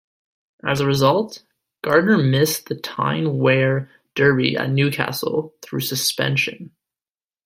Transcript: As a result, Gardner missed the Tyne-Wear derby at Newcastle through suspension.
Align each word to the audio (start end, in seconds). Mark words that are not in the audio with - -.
As 0.65 0.79
a 0.81 0.87
result, 0.87 1.43
Gardner 1.83 2.17
missed 2.17 2.67
the 2.69 2.73
Tyne-Wear 2.75 3.87
derby 4.15 4.57
at 4.57 4.71
Newcastle 4.71 5.53
through 5.61 5.81
suspension. 5.81 6.71